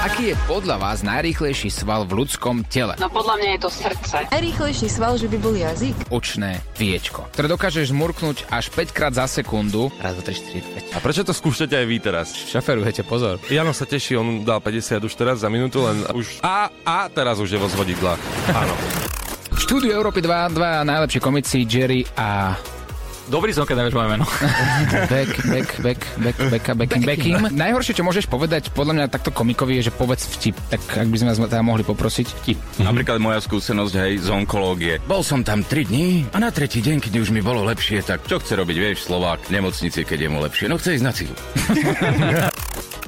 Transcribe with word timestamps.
Aký 0.00 0.32
je 0.32 0.36
podľa 0.48 0.80
vás 0.80 1.04
najrýchlejší 1.04 1.68
sval 1.68 2.08
v 2.08 2.24
ľudskom 2.24 2.64
tele? 2.72 2.96
No 2.96 3.12
podľa 3.12 3.36
mňa 3.36 3.48
je 3.52 3.60
to 3.60 3.68
srdce. 3.68 4.16
Najrýchlejší 4.32 4.88
sval, 4.88 5.20
že 5.20 5.28
by 5.28 5.36
bol 5.36 5.52
jazyk. 5.52 5.92
Očné 6.08 6.64
viečko, 6.80 7.28
ktoré 7.36 7.52
dokážeš 7.52 7.92
zmurknúť 7.92 8.48
až 8.48 8.72
5 8.72 8.96
krát 8.96 9.12
za 9.12 9.28
sekundu. 9.28 9.92
Raz, 10.00 10.16
2, 10.16 10.24
3, 10.24 10.96
4, 10.96 10.96
5. 10.96 10.96
A 10.96 10.98
prečo 11.04 11.20
to 11.20 11.36
skúšate 11.36 11.76
aj 11.76 11.84
vy 11.84 11.96
teraz? 12.00 12.32
Šoferujete, 12.32 13.04
pozor. 13.04 13.44
Jano 13.52 13.76
sa 13.76 13.84
teší, 13.84 14.16
on 14.16 14.40
dal 14.40 14.64
50 14.64 15.04
už 15.04 15.12
teraz 15.12 15.44
za 15.44 15.52
minútu, 15.52 15.84
len 15.84 16.00
už... 16.16 16.40
A, 16.40 16.72
a 16.80 17.12
teraz 17.12 17.36
už 17.36 17.52
je 17.52 17.60
vo 17.60 17.68
zvodidlách. 17.68 18.20
Áno. 18.56 18.72
V 19.52 19.58
štúdiu 19.60 19.92
Európy 19.92 20.24
2, 20.24 20.56
dva 20.56 20.80
najlepší 20.80 21.20
komici 21.20 21.68
Jerry 21.68 22.08
a 22.16 22.56
Dobrý 23.28 23.52
som, 23.52 23.68
keď 23.68 23.84
nevieš 23.84 23.96
moje 23.98 24.08
meno. 24.16 24.24
Back, 25.12 25.30
back, 25.46 25.68
back, 25.82 26.00
back, 26.16 26.36
back, 26.48 26.64
back, 26.72 26.92
backing. 27.04 27.36
Najhoršie, 27.52 27.98
čo 27.98 28.06
môžeš 28.06 28.30
povedať, 28.30 28.72
podľa 28.72 28.96
mňa 28.96 29.04
takto 29.12 29.34
komikovi, 29.34 29.82
je, 29.82 29.90
že 29.90 29.92
povedz 29.92 30.24
vtip. 30.38 30.56
Tak 30.70 30.80
ak 30.96 31.08
by 31.10 31.16
sme 31.18 31.28
vás 31.34 31.38
teda 31.42 31.60
mohli 31.60 31.84
poprosiť, 31.84 32.26
vtip. 32.42 32.58
Napríklad 32.80 33.18
moja 33.20 33.42
skúsenosť 33.42 33.94
hej 34.06 34.12
z 34.24 34.28
onkológie. 34.30 35.02
Bol 35.04 35.20
som 35.20 35.44
tam 35.44 35.66
3 35.66 35.90
dní 35.90 36.24
a 36.32 36.38
na 36.40 36.48
tretí 36.54 36.80
deň, 36.80 37.02
keď 37.02 37.20
už 37.20 37.34
mi 37.34 37.42
bolo 37.44 37.66
lepšie, 37.66 38.00
tak 38.06 38.24
čo 38.24 38.38
chce 38.40 38.56
robiť, 38.56 38.76
vieš, 38.78 39.10
Slovák 39.10 39.50
v 39.50 39.60
nemocnici, 39.60 40.06
keď 40.06 40.18
je 40.26 40.28
mu 40.30 40.38
lepšie? 40.40 40.66
No 40.70 40.78
chce 40.78 40.96
ísť 40.96 41.04
na 41.04 41.12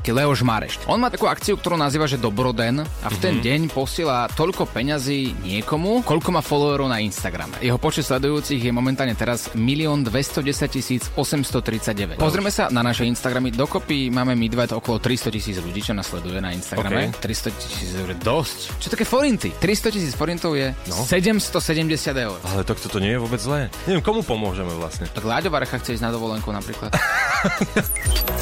cigu. 0.02 0.16
Leoš 0.19 0.41
Mareš. 0.42 0.73
On 0.91 0.98
má 0.98 1.09
takú 1.09 1.30
akciu, 1.30 1.55
ktorú 1.55 1.79
nazýva, 1.79 2.11
že 2.11 2.19
Dobroden 2.19 2.83
a 2.83 3.09
v 3.09 3.16
ten 3.19 3.38
deň 3.38 3.70
posiela 3.70 4.27
toľko 4.30 4.66
peňazí 4.69 5.34
niekomu, 5.42 6.02
koľko 6.02 6.28
má 6.34 6.42
followerov 6.42 6.91
na 6.91 6.98
Instagrame. 6.98 7.55
Jeho 7.62 7.78
počet 7.78 8.06
sledujúcich 8.06 8.59
je 8.59 8.73
momentálne 8.75 9.15
teraz 9.15 9.51
1 9.55 9.62
210 10.06 11.15
839. 11.15 12.19
Pozrieme 12.19 12.51
sa 12.51 12.66
na 12.70 12.83
naše 12.83 13.06
Instagramy. 13.06 13.55
Dokopy 13.55 14.11
máme 14.11 14.34
my 14.34 14.47
dva 14.51 14.65
okolo 14.73 14.98
300 14.98 15.34
tisíc 15.34 15.56
ľudí, 15.59 15.83
čo 15.83 15.92
nás 15.92 16.09
sleduje 16.09 16.39
na 16.42 16.50
Instagrame. 16.50 17.12
300 17.19 17.50
tisíc 17.61 17.91
eur 17.95 18.09
je 18.11 18.19
dosť. 18.19 18.59
Čo 18.78 18.87
také 18.91 19.05
forinty? 19.05 19.50
300 19.59 19.95
tisíc 19.95 20.14
forintov 20.14 20.55
je 20.58 20.75
No. 20.89 21.05
770 21.05 21.92
eur. 22.17 22.39
Ale 22.42 22.64
to, 22.64 22.75
to 22.75 22.98
nie 22.98 23.14
je 23.14 23.20
vôbec 23.20 23.39
zlé. 23.39 23.69
Neviem, 23.86 24.03
komu 24.03 24.25
pomôžeme 24.25 24.73
vlastne. 24.75 25.06
Tak 25.11 25.23
Láďo 25.23 25.53
Varecha 25.53 25.78
chce 25.78 25.98
ísť 26.00 26.05
na 26.05 26.11
dovolenku 26.11 26.48
napríklad. 26.50 26.91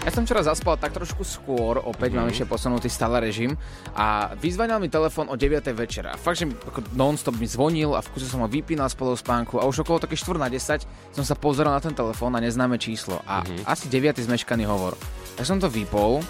Ja 0.00 0.08
som 0.08 0.24
včera 0.24 0.40
zaspal 0.40 0.80
tak 0.80 0.96
trošku 0.96 1.20
skôr, 1.28 1.76
opäť 1.76 2.16
mám 2.16 2.32
ešte 2.32 2.48
posunutý 2.48 2.88
stále 2.88 3.20
režim 3.20 3.52
a 3.92 4.32
vyzvanil 4.32 4.80
mi 4.80 4.88
telefón 4.88 5.28
o 5.28 5.36
9. 5.36 5.60
večera. 5.76 6.16
Fakt, 6.16 6.40
že 6.40 6.48
ako 6.48 6.96
non-stop 6.96 7.36
mi 7.36 7.44
zvonil 7.44 7.92
a 7.92 8.00
v 8.00 8.08
kuse 8.16 8.24
som 8.24 8.40
ho 8.40 8.48
vypínal 8.48 8.88
spolu 8.88 9.12
spánku 9.12 9.60
a 9.60 9.68
už 9.68 9.84
okolo 9.84 10.00
také 10.00 10.16
4 10.16 10.40
na 10.40 10.48
10 10.48 10.88
som 10.88 11.24
sa 11.24 11.36
pozeral 11.36 11.76
na 11.76 11.84
ten 11.84 11.92
telefón 11.92 12.32
a 12.32 12.40
neznáme 12.40 12.80
číslo 12.80 13.20
a 13.28 13.44
asi 13.68 13.92
9. 13.92 14.24
zmeškaný 14.24 14.64
hovor. 14.64 14.96
Tak 15.36 15.44
som 15.44 15.60
to 15.60 15.68
vypol 15.68 16.24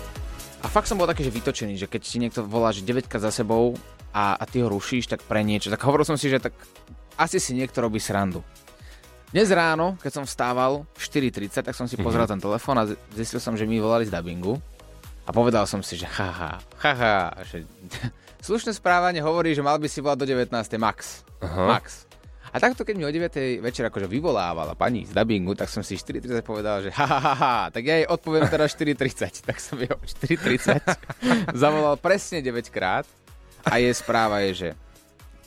a 0.61 0.67
fakt 0.67 0.91
som 0.91 0.99
bol 0.99 1.07
taký, 1.07 1.23
že 1.23 1.31
vytočený, 1.31 1.79
že 1.79 1.87
keď 1.87 2.01
ti 2.03 2.19
niekto 2.19 2.43
volá, 2.43 2.75
že 2.75 2.83
9 2.83 3.07
krát 3.07 3.23
za 3.23 3.31
sebou 3.31 3.79
a, 4.11 4.35
a 4.35 4.45
ty 4.51 4.67
ho 4.67 4.69
rušíš, 4.69 5.07
tak 5.07 5.23
pre 5.23 5.47
niečo. 5.47 5.71
Tak 5.71 5.87
hovoril 5.87 6.03
som 6.03 6.19
si, 6.19 6.27
že 6.27 6.43
tak 6.43 6.59
asi 7.15 7.39
si 7.39 7.55
niekto 7.55 7.79
robí 7.79 8.03
srandu. 8.03 8.43
Dnes 9.31 9.47
ráno, 9.55 9.95
keď 10.03 10.11
som 10.11 10.25
vstával 10.27 10.83
4.30, 10.99 11.63
tak 11.63 11.75
som 11.79 11.87
si 11.87 11.95
pozrel 11.95 12.27
ten 12.27 12.43
telefón 12.43 12.75
a 12.83 12.85
zistil 13.15 13.39
som, 13.39 13.55
že 13.55 13.63
mi 13.63 13.79
volali 13.79 14.03
z 14.03 14.11
dubbingu 14.11 14.59
a 15.23 15.31
povedal 15.31 15.71
som 15.71 15.79
si, 15.87 15.95
že 15.95 16.03
haha, 16.03 16.59
haha, 16.83 17.39
že 17.47 17.63
slušné 18.51 18.75
správanie 18.75 19.23
hovorí, 19.23 19.55
že 19.55 19.63
mal 19.63 19.79
by 19.79 19.87
si 19.87 20.03
volať 20.03 20.19
do 20.19 20.27
19. 20.35 20.51
max. 20.83 21.23
Aha. 21.47 21.79
Max. 21.79 22.11
A 22.51 22.59
takto, 22.59 22.83
keď 22.83 22.95
mi 22.99 23.07
o 23.07 23.15
9. 23.15 23.63
večer 23.63 23.87
akože 23.87 24.11
vyvolávala 24.11 24.75
pani 24.75 25.07
z 25.07 25.15
dubbingu, 25.15 25.55
tak 25.55 25.71
som 25.71 25.87
si 25.87 25.95
4.30 25.95 26.43
povedal, 26.43 26.83
že 26.83 26.91
ha, 26.91 27.07
ha, 27.07 27.21
ha, 27.23 27.35
ha, 27.39 27.55
tak 27.71 27.87
ja 27.87 28.03
jej 28.03 28.11
odpoviem 28.11 28.51
teraz 28.51 28.75
4.30. 28.75 29.47
Tak 29.47 29.63
som 29.63 29.79
jej 29.79 29.95
o 29.95 30.01
4.30 30.27 30.83
zavolal 31.63 31.95
presne 32.03 32.43
9 32.43 32.67
krát 32.75 33.07
a 33.63 33.79
jej 33.79 33.95
správa 33.95 34.43
je, 34.51 34.67
že 34.67 34.69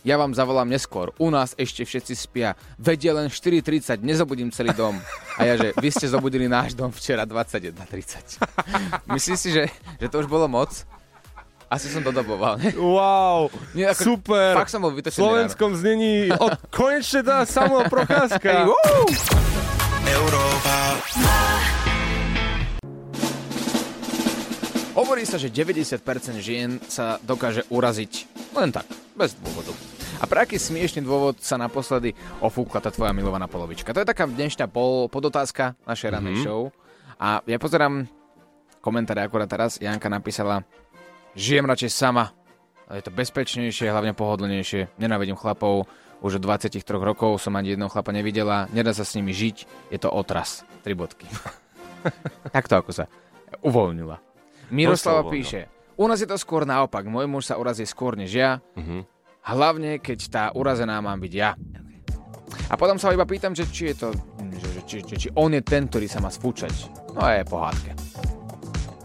ja 0.03 0.19
vám 0.19 0.36
zavolám 0.36 0.68
neskôr, 0.68 1.16
u 1.16 1.31
nás 1.31 1.56
ešte 1.56 1.88
všetci 1.88 2.14
spia, 2.14 2.53
vedie 2.75 3.09
len 3.09 3.31
4.30, 3.31 4.03
nezobudím 4.03 4.52
celý 4.52 4.75
dom. 4.75 5.00
A 5.36 5.47
ja, 5.47 5.56
že 5.56 5.72
vy 5.74 5.90
ste 5.90 6.12
zobudili 6.12 6.46
náš 6.46 6.75
dom 6.75 6.91
včera 6.91 7.24
21.30. 7.24 8.44
Myslíš 9.16 9.40
si, 9.40 9.50
že, 9.50 9.63
že 9.97 10.08
to 10.12 10.19
už 10.19 10.28
bolo 10.28 10.46
moc? 10.46 10.69
Asi 11.72 11.90
som 11.90 12.06
dodoboval. 12.06 12.62
ne? 12.62 12.69
Wow, 12.78 13.50
Nie, 13.74 13.96
ako- 13.96 14.03
super. 14.13 14.53
Fakt 14.53 14.69
som 14.69 14.84
bol 14.84 14.94
v 14.94 15.02
vytočený 15.02 15.24
slovenskom 15.25 15.72
znení 15.74 16.30
od, 16.30 16.53
konečne 16.69 17.25
tá 17.25 17.47
Samuel 17.50 17.90
Procházka. 17.90 18.69
Hovorí 24.94 25.25
sa, 25.25 25.42
že 25.42 25.50
90% 25.50 25.97
žien 26.38 26.78
sa 26.86 27.18
dokáže 27.25 27.66
uraziť 27.74 28.30
len 28.53 28.69
tak, 28.69 28.86
bez 29.13 29.38
dôvodu. 29.38 29.74
A 30.19 30.29
pre 30.29 30.46
aký 30.46 30.56
smiešný 30.56 31.03
dôvod 31.03 31.41
sa 31.44 31.59
naposledy 31.59 32.16
ofúkla 32.40 32.79
tá 32.79 32.90
tvoja 32.90 33.12
milovaná 33.12 33.50
polovička? 33.50 33.91
To 33.91 34.01
je 34.01 34.07
taká 34.07 34.24
dnešná 34.24 34.72
pol, 34.72 35.09
podotázka 35.09 35.75
našej 35.84 36.09
Mhm. 36.16 36.44
show. 36.44 36.72
A 37.19 37.44
ja 37.44 37.57
pozerám 37.59 38.07
komentáre 38.79 39.24
akurát 39.24 39.47
teraz. 39.47 39.79
Janka 39.79 40.07
napísala, 40.07 40.63
žijem 41.35 41.66
radšej 41.66 41.91
sama. 41.91 42.31
Je 42.91 43.01
to 43.01 43.12
bezpečnejšie, 43.16 43.90
hlavne 43.90 44.13
pohodlnejšie. 44.13 45.00
Nenávidím 45.00 45.40
chlapov. 45.40 45.88
Už 46.24 46.40
od 46.40 46.44
23 46.45 47.03
rokov 47.03 47.35
som 47.41 47.56
ani 47.56 47.75
jedného 47.75 47.91
chlapa 47.91 48.16
nevidela. 48.16 48.68
Nedá 48.72 48.95
sa 48.95 49.03
s 49.03 49.16
nimi 49.16 49.35
žiť. 49.35 49.90
Je 49.91 50.00
to 50.00 50.07
otras. 50.07 50.63
Tri 50.84 50.95
bodky. 50.95 51.28
Takto 52.56 52.80
ako 52.80 52.91
sa 52.95 53.06
uvoľnila. 53.63 54.19
Miroslava 54.72 55.28
píše, 55.28 55.68
u 55.98 56.06
nás 56.09 56.20
je 56.20 56.30
to 56.30 56.38
skôr 56.40 56.66
naopak. 56.66 57.06
Môj 57.06 57.30
muž 57.30 57.50
sa 57.50 57.59
urazí 57.59 57.86
skôr 57.86 58.18
než 58.18 58.34
ja. 58.34 58.62
Mhm. 58.78 59.06
Hlavne, 59.44 60.00
keď 60.00 60.20
tá 60.31 60.44
urazená 60.56 61.04
mám 61.04 61.20
byť 61.20 61.34
ja. 61.36 61.52
A 62.72 62.80
potom 62.80 62.96
sa 62.96 63.12
iba 63.12 63.28
pýtam, 63.28 63.52
že 63.52 63.68
či 63.68 63.92
je 63.92 63.96
to, 64.08 64.09
že, 64.56 64.81
či, 64.88 64.98
či, 65.04 65.16
či 65.20 65.30
on 65.36 65.52
je 65.52 65.59
ten, 65.59 65.92
ktorý 65.92 66.08
sa 66.08 66.24
má 66.24 66.31
spúčať. 66.31 66.72
No 67.12 67.20
a 67.20 67.42
je 67.42 67.44
pohádke. 67.44 67.92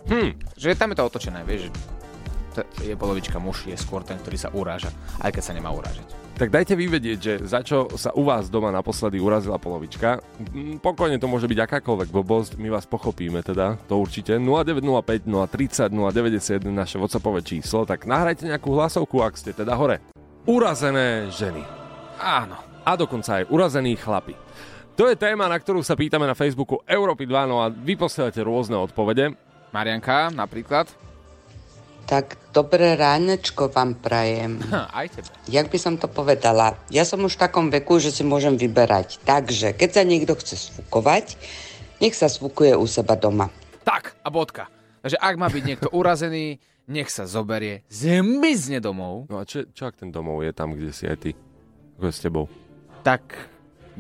Hm. 0.09 0.31
Že 0.55 0.79
tam 0.79 0.95
je 0.95 0.97
to 0.97 1.05
otočené, 1.05 1.43
vieš, 1.43 1.69
že 1.69 2.63
je 2.87 2.95
polovička 2.95 3.39
muž, 3.43 3.67
je 3.67 3.77
skôr 3.79 4.03
ten, 4.07 4.19
ktorý 4.19 4.39
sa 4.39 4.51
uráža, 4.55 4.91
aj 5.23 5.31
keď 5.35 5.43
sa 5.43 5.53
nemá 5.55 5.75
urážať. 5.75 6.07
Tak 6.39 6.55
dajte 6.55 6.79
vyvedieť, 6.79 7.19
že 7.19 7.35
za 7.43 7.67
čo 7.67 7.91
sa 7.99 8.15
u 8.15 8.23
vás 8.23 8.47
doma 8.47 8.71
naposledy 8.71 9.19
urazila 9.19 9.59
polovička. 9.59 10.23
Mm, 10.55 10.79
Pokojne 10.79 11.19
to 11.19 11.27
môže 11.27 11.51
byť 11.51 11.59
akákoľvek 11.67 12.15
blbosť, 12.15 12.63
my 12.63 12.71
vás 12.71 12.87
pochopíme 12.87 13.43
teda, 13.43 13.75
to 13.91 13.99
určite. 13.99 14.39
0905 14.39 15.27
030 15.27 15.91
091 15.91 16.63
naše 16.71 16.95
WhatsAppové 17.03 17.43
číslo, 17.43 17.83
tak 17.83 18.07
nahrajte 18.07 18.47
nejakú 18.47 18.71
hlasovku, 18.71 19.19
ak 19.19 19.35
ste 19.35 19.51
teda 19.51 19.75
hore. 19.75 19.99
Urazené 20.47 21.27
ženy. 21.35 21.67
Áno. 22.23 22.55
A 22.87 22.95
dokonca 22.95 23.43
aj 23.43 23.51
urazení 23.51 23.99
chlapi. 23.99 24.39
To 24.95 25.11
je 25.11 25.19
téma, 25.19 25.51
na 25.51 25.59
ktorú 25.59 25.83
sa 25.83 25.99
pýtame 25.99 26.23
na 26.23 26.39
Facebooku 26.39 26.79
Európy 26.87 27.27
2, 27.27 27.51
no 27.51 27.67
a 27.67 27.67
vy 27.67 27.99
posielate 27.99 28.47
rôzne 28.47 28.79
odpovede. 28.79 29.35
Marianka, 29.75 30.31
napríklad. 30.31 31.08
Tak 32.09 32.57
dobré 32.57 32.97
ránečko 32.97 33.69
vám 33.69 34.01
prajem. 34.01 34.57
Hm, 34.65 34.89
aj 35.05 35.07
tebe. 35.13 35.29
Jak 35.53 35.69
by 35.69 35.79
som 35.79 35.95
to 36.01 36.09
povedala? 36.09 36.81
Ja 36.89 37.05
som 37.05 37.21
už 37.21 37.37
v 37.37 37.43
takom 37.45 37.69
veku, 37.69 38.01
že 38.01 38.09
si 38.09 38.25
môžem 38.25 38.57
vyberať. 38.57 39.21
Takže, 39.29 39.77
keď 39.77 39.91
sa 39.93 40.03
niekto 40.09 40.33
chce 40.41 40.57
sfukovať, 40.73 41.37
nech 42.01 42.17
sa 42.17 42.33
sfukuje 42.33 42.73
u 42.73 42.89
seba 42.89 43.13
doma. 43.13 43.53
Tak, 43.85 44.17
a 44.25 44.33
bodka. 44.33 44.73
Takže 45.05 45.21
ak 45.21 45.35
má 45.37 45.53
byť 45.53 45.63
niekto 45.69 45.89
urazený, 45.93 46.57
nech 46.89 47.13
sa 47.13 47.29
zoberie, 47.29 47.85
zmizne 47.93 48.81
domov, 48.81 49.29
No 49.29 49.37
a 49.37 49.45
čo, 49.45 49.69
čo 49.69 49.85
ak 49.85 50.01
ten 50.01 50.09
domov 50.09 50.41
je 50.41 50.53
tam, 50.57 50.73
kde 50.73 50.89
si 50.97 51.05
aj 51.05 51.17
ty? 51.21 51.31
Ako 52.01 52.09
s 52.09 52.25
tebou? 52.25 52.49
tak 53.05 53.37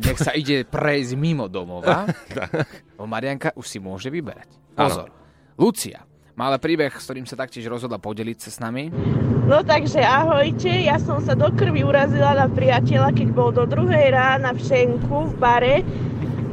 nech 0.00 0.18
sa 0.20 0.32
ide 0.32 0.64
prejsť 0.64 1.12
mimo 1.16 1.48
domova. 1.48 2.08
Bo 2.98 3.04
Marianka 3.04 3.52
už 3.56 3.66
si 3.68 3.78
môže 3.80 4.08
vyberať. 4.08 4.48
Pozor. 4.72 5.12
Lucia 5.58 6.07
má 6.38 6.54
ale 6.54 6.62
príbeh, 6.62 6.94
s 6.94 7.02
ktorým 7.02 7.26
sa 7.26 7.34
taktiež 7.34 7.66
rozhodla 7.66 7.98
podeliť 7.98 8.38
sa 8.38 8.50
s 8.54 8.58
nami. 8.62 8.94
No 9.50 9.66
takže 9.66 9.98
ahojte, 9.98 10.70
ja 10.70 11.02
som 11.02 11.18
sa 11.18 11.34
do 11.34 11.50
krvi 11.50 11.82
urazila 11.82 12.38
na 12.38 12.46
priateľa, 12.46 13.10
keď 13.10 13.28
bol 13.34 13.50
do 13.50 13.66
druhej 13.66 14.14
rána 14.14 14.54
v 14.54 14.62
Šenku 14.62 15.34
v 15.34 15.34
bare. 15.34 15.76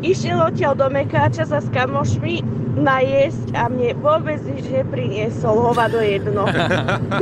Išiel 0.02 0.42
odtiaľ 0.42 0.74
do 0.74 0.88
Mekáča 0.90 1.46
sa 1.46 1.62
s 1.62 1.70
kamošmi 1.70 2.42
najesť 2.82 3.54
a 3.54 3.70
mne 3.70 3.94
vôbec 4.02 4.42
nič 4.42 4.66
nepriniesol 4.74 5.54
hovado 5.54 6.02
jedno. 6.02 6.50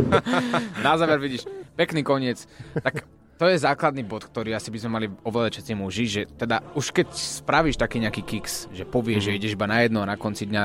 Na 0.85 0.95
záver 0.95 1.19
vidíš, 1.19 1.43
pekný 1.75 1.99
koniec. 1.99 2.47
Tak 2.79 3.03
to 3.35 3.51
je 3.51 3.59
základný 3.59 4.07
bod, 4.07 4.23
ktorý 4.23 4.55
asi 4.55 4.71
by 4.71 4.77
sme 4.79 4.91
mali 5.03 5.07
oveľa 5.27 5.51
všetci 5.51 5.73
muži, 5.75 6.05
že 6.07 6.21
teda 6.31 6.63
už 6.79 6.95
keď 6.95 7.11
spravíš 7.11 7.75
taký 7.75 7.99
nejaký 7.99 8.23
kiks, 8.23 8.71
že 8.71 8.87
povieš, 8.87 9.27
mm-hmm. 9.27 9.35
že 9.35 9.39
ideš 9.51 9.55
iba 9.59 9.67
na 9.67 9.83
jedno 9.83 9.99
a 9.99 10.09
na 10.09 10.15
konci 10.15 10.47
dňa 10.47 10.63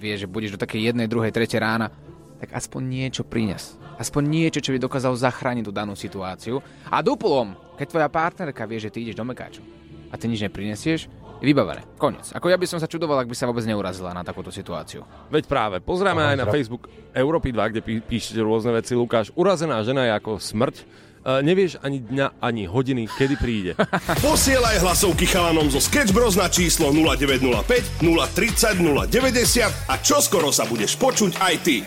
vieš, 0.00 0.24
že 0.24 0.32
budeš 0.32 0.56
do 0.56 0.62
takej 0.64 0.90
jednej, 0.90 1.06
druhej, 1.06 1.28
tretej 1.28 1.60
rána, 1.60 1.92
tak 2.40 2.56
aspoň 2.56 2.82
niečo 2.88 3.22
prines. 3.22 3.76
Aspoň 4.00 4.22
niečo, 4.24 4.64
čo 4.64 4.72
by 4.72 4.80
dokázal 4.80 5.12
zachrániť 5.12 5.68
tú 5.68 5.72
danú 5.76 5.92
situáciu. 5.92 6.64
A 6.88 7.04
duplom, 7.04 7.52
keď 7.76 7.86
tvoja 7.92 8.08
partnerka 8.08 8.64
vie, 8.64 8.80
že 8.80 8.88
ty 8.88 9.04
ideš 9.04 9.20
do 9.20 9.28
mekáču 9.28 9.60
a 10.08 10.16
ty 10.16 10.24
nič 10.24 10.40
neprinesieš, 10.40 11.06
je 11.40 11.44
vybavené. 11.44 11.84
Konec. 11.96 12.32
Ako 12.36 12.52
ja 12.52 12.60
by 12.60 12.66
som 12.68 12.80
sa 12.80 12.88
čudoval, 12.88 13.24
ak 13.24 13.28
by 13.28 13.36
sa 13.36 13.48
vôbec 13.48 13.64
neurazila 13.64 14.12
na 14.12 14.20
takúto 14.20 14.52
situáciu. 14.52 15.04
Veď 15.32 15.48
práve, 15.48 15.76
pozrieme 15.80 16.20
aj 16.20 16.36
na 16.36 16.46
Facebook 16.48 16.88
Európy 17.16 17.52
2, 17.52 17.70
kde 17.72 17.80
pí- 17.80 18.04
píšete 18.04 18.40
rôzne 18.44 18.76
veci. 18.76 18.92
Lukáš, 18.92 19.32
urazená 19.36 19.80
žena 19.80 20.04
je 20.04 20.12
ako 20.16 20.36
smrť. 20.36 20.76
Uh, 21.20 21.44
nevieš 21.44 21.76
ani 21.84 22.00
dňa, 22.00 22.40
ani 22.40 22.64
hodiny, 22.64 23.04
kedy 23.04 23.34
príde. 23.36 23.72
Posielaj 24.24 24.80
hlasovky 24.80 25.28
chalanom 25.28 25.68
zo 25.68 25.76
Sketch 25.76 26.16
na 26.16 26.48
číslo 26.48 26.88
0905 26.96 28.00
030 28.00 28.80
090 28.80 29.92
a 29.92 29.94
čoskoro 30.00 30.48
sa 30.48 30.64
budeš 30.64 30.96
počuť 30.96 31.36
aj 31.36 31.54
ty. 31.60 31.84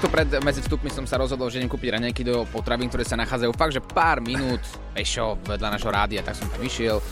Takto 0.00 0.16
pred 0.16 0.32
medzi 0.40 0.64
vstupmi 0.64 0.88
som 0.88 1.04
sa 1.04 1.20
rozhodol, 1.20 1.52
že 1.52 1.60
idem 1.60 1.68
kúpiť 1.68 2.00
raňajky 2.00 2.24
do 2.24 2.48
potravín, 2.48 2.88
ktoré 2.88 3.04
sa 3.04 3.20
nachádzajú 3.20 3.52
fakt, 3.52 3.76
že 3.76 3.84
pár 3.84 4.24
minút 4.24 4.64
pešo 4.96 5.36
vedľa 5.44 5.76
našho 5.76 5.92
rádia, 5.92 6.24
tak 6.24 6.40
som 6.40 6.48
tam 6.48 6.56
išiel. 6.64 7.04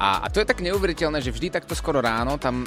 A, 0.00 0.24
a 0.24 0.26
to 0.32 0.40
je 0.40 0.48
tak 0.48 0.64
neuveriteľné, 0.64 1.20
že 1.20 1.36
vždy 1.36 1.52
takto 1.52 1.76
skoro 1.76 2.00
ráno 2.00 2.40
tam 2.40 2.64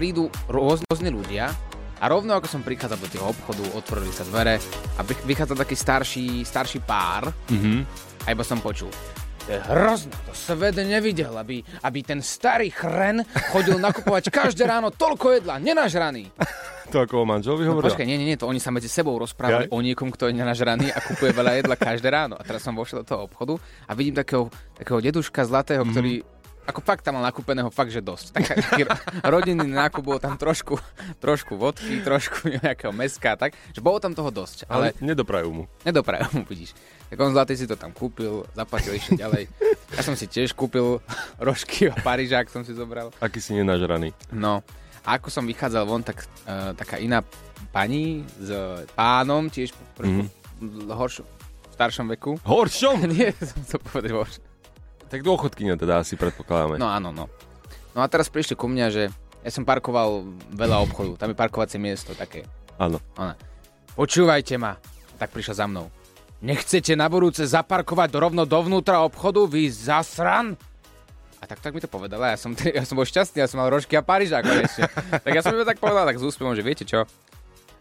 prídu 0.00 0.32
rôz- 0.48 0.80
rôzni 0.88 1.12
ľudia 1.12 1.52
a 2.00 2.04
rovno 2.08 2.40
ako 2.40 2.48
som 2.48 2.64
prichádzal 2.64 3.04
do 3.04 3.12
toho 3.12 3.36
obchodu, 3.36 3.60
otvorili 3.76 4.16
sa 4.16 4.24
dvere 4.24 4.56
a 4.96 5.04
vych- 5.04 5.28
vychádzal 5.28 5.60
taký 5.60 5.76
starší, 5.76 6.40
starší 6.48 6.80
pár 6.80 7.28
mm-hmm. 7.52 7.78
a 8.24 8.32
iba 8.32 8.44
som 8.48 8.64
počul. 8.64 8.88
To 9.42 9.50
je 9.50 9.60
hrozné, 9.60 10.14
to 10.22 10.32
svet 10.32 10.78
nevidel, 10.78 11.34
aby, 11.34 11.58
aby 11.82 11.98
ten 12.00 12.22
starý 12.22 12.70
chren 12.70 13.26
chodil 13.50 13.74
nakupovať 13.76 14.30
každé 14.30 14.64
ráno 14.64 14.94
toľko 14.94 15.38
jedla, 15.38 15.58
nenažraný. 15.58 16.30
To 16.92 17.00
ako 17.00 17.24
o 17.24 17.26
manželovi 17.26 17.64
No 17.64 17.72
hovorila? 17.72 17.88
počkaj, 17.88 18.04
nie, 18.04 18.20
nie, 18.20 18.28
nie, 18.28 18.36
to 18.36 18.44
oni 18.44 18.60
sa 18.60 18.68
medzi 18.68 18.84
sebou 18.84 19.16
rozprávali 19.16 19.64
Jaj. 19.64 19.72
o 19.72 19.80
niekom, 19.80 20.12
kto 20.12 20.28
je 20.28 20.36
nenažraný 20.36 20.92
a 20.92 21.00
kupuje 21.00 21.32
veľa 21.32 21.56
jedla 21.56 21.72
každé 21.72 22.04
ráno. 22.12 22.36
A 22.36 22.44
teraz 22.44 22.60
som 22.60 22.76
vošiel 22.76 23.00
do 23.00 23.08
toho 23.08 23.24
obchodu 23.24 23.56
a 23.88 23.96
vidím 23.96 24.12
takého, 24.12 24.52
takého 24.76 25.00
deduška 25.00 25.40
zlatého, 25.40 25.88
ktorý 25.88 26.20
ako 26.66 26.80
fakt 26.82 27.02
tam 27.02 27.18
mal 27.18 27.24
nakúpeného 27.26 27.68
fakt, 27.68 27.90
že 27.90 27.98
dosť. 27.98 28.38
Taký, 28.38 28.52
taký 28.64 28.82
rodinný 29.26 29.66
nákup, 29.66 30.02
bolo 30.02 30.18
tam 30.22 30.38
trošku, 30.38 30.78
trošku 31.18 31.58
vodky, 31.58 32.00
trošku 32.02 32.48
nejakého 32.62 32.94
meska, 32.94 33.34
tak, 33.34 33.58
že 33.74 33.82
bolo 33.82 33.98
tam 33.98 34.14
toho 34.14 34.30
dosť. 34.30 34.70
Ale 34.70 34.94
Ale 34.94 35.02
nedoprajú 35.02 35.48
mu. 35.50 35.64
nedoprajú 35.82 36.26
mu, 36.38 36.42
vidíš. 36.46 36.74
Tak 37.10 37.18
on 37.20 37.34
zlatý 37.34 37.58
si 37.58 37.68
to 37.68 37.76
tam 37.76 37.92
kúpil, 37.92 38.46
zaplatil 38.56 38.96
ešte 38.96 39.18
ďalej. 39.18 39.46
Ja 39.92 40.00
som 40.00 40.16
si 40.16 40.24
tiež 40.24 40.56
kúpil 40.56 41.04
rožky 41.36 41.92
a 41.92 41.94
Parížák 42.00 42.48
som 42.48 42.64
si 42.64 42.72
zobral. 42.72 43.12
Aký 43.20 43.44
si 43.44 43.52
nenažraný. 43.52 44.16
No, 44.32 44.64
a 45.04 45.20
ako 45.20 45.28
som 45.28 45.44
vychádzal 45.44 45.84
von, 45.84 46.00
tak 46.00 46.24
uh, 46.48 46.72
taká 46.72 46.96
iná 46.96 47.20
pani 47.76 48.24
s 48.40 48.48
pánom, 48.96 49.52
tiež 49.52 49.76
mm-hmm. 50.00 50.88
horšom, 50.88 51.28
v 51.28 51.72
staršom 51.76 52.06
veku. 52.16 52.40
Horšom? 52.40 53.04
Nie, 53.12 53.36
som 53.36 53.60
chcel 53.68 53.84
povedať 53.84 54.16
horšom. 54.16 54.51
Tak 55.12 55.20
dôchodkyňa 55.20 55.76
teda 55.76 56.00
asi 56.00 56.16
predpokladáme. 56.16 56.80
No 56.80 56.88
áno, 56.88 57.12
no. 57.12 57.28
No 57.92 58.00
a 58.00 58.08
teraz 58.08 58.32
prišli 58.32 58.56
ku 58.56 58.64
mňa, 58.64 58.86
že 58.88 59.12
ja 59.44 59.50
som 59.52 59.68
parkoval 59.68 60.24
veľa 60.56 60.80
obchodu, 60.88 61.20
tam 61.20 61.28
je 61.28 61.36
parkovacie 61.36 61.76
miesto 61.76 62.16
také. 62.16 62.48
Áno. 62.80 62.96
Ona, 63.20 63.36
počúvajte 63.92 64.56
ma. 64.56 64.80
Tak 65.20 65.36
prišla 65.36 65.54
za 65.60 65.66
mnou. 65.68 65.92
Nechcete 66.40 66.96
na 66.96 67.12
budúce 67.12 67.44
zaparkovať 67.44 68.08
rovno 68.16 68.48
dovnútra 68.48 69.04
obchodu, 69.04 69.44
vy 69.44 69.68
zasran? 69.68 70.56
A 71.38 71.44
tak, 71.44 71.60
tak 71.60 71.76
mi 71.76 71.84
to 71.84 71.92
povedala, 71.92 72.32
ja 72.32 72.38
som, 72.40 72.56
ja 72.80 72.82
som 72.88 72.96
bol 72.96 73.04
šťastný, 73.04 73.44
ja 73.44 73.50
som 73.52 73.60
mal 73.60 73.68
rožky 73.68 74.00
a 74.00 74.02
Paríža 74.02 74.40
konečne. 74.40 74.88
tak 75.20 75.28
ja 75.36 75.44
som 75.44 75.52
iba 75.52 75.68
tak 75.68 75.76
povedal, 75.76 76.08
tak 76.08 76.16
s 76.16 76.24
úspevom, 76.24 76.56
že 76.56 76.64
viete 76.64 76.88
čo, 76.88 77.04